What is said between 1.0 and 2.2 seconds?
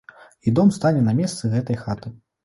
на месцы гэтай хаты.